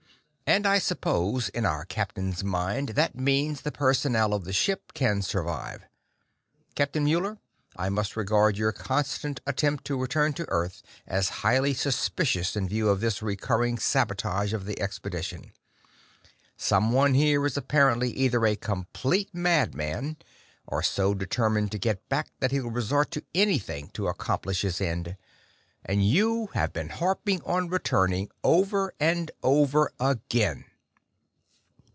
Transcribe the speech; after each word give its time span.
"And 0.53 0.67
I 0.67 0.79
suppose, 0.79 1.47
in 1.47 1.65
our 1.65 1.85
captain's 1.85 2.43
mind, 2.43 2.89
that 2.89 3.15
means 3.15 3.61
the 3.61 3.71
personnel 3.71 4.33
of 4.33 4.43
the 4.43 4.51
ship 4.51 4.91
can 4.93 5.21
survive. 5.21 5.83
Captain 6.75 7.05
Muller, 7.05 7.37
I 7.77 7.87
must 7.87 8.17
regard 8.17 8.57
your 8.57 8.73
constant 8.73 9.39
attempt 9.47 9.85
to 9.85 9.95
return 9.97 10.33
to 10.33 10.45
Earth 10.49 10.83
as 11.07 11.29
highly 11.39 11.73
suspicious 11.73 12.57
in 12.57 12.67
view 12.67 12.89
of 12.89 12.99
this 12.99 13.21
recurrent 13.21 13.79
sabotage 13.81 14.51
of 14.53 14.65
the 14.65 14.77
expedition. 14.81 15.53
Someone 16.57 17.13
here 17.13 17.45
is 17.45 17.55
apparently 17.55 18.11
either 18.11 18.45
a 18.45 18.57
complete 18.57 19.33
madman 19.33 20.17
or 20.67 20.83
so 20.83 21.13
determined 21.13 21.71
to 21.71 21.77
get 21.79 22.09
back 22.09 22.27
that 22.41 22.51
he'll 22.51 22.69
resort 22.69 23.09
to 23.11 23.23
anything 23.33 23.87
to 23.93 24.09
accomplish 24.09 24.63
his 24.63 24.81
end. 24.81 25.15
And 25.83 26.05
you 26.07 26.45
have 26.53 26.73
been 26.73 26.89
harping 26.89 27.41
on 27.41 27.67
returning 27.69 28.29
over 28.43 28.93
and 28.99 29.31
over 29.41 29.91
again!" 29.99 30.65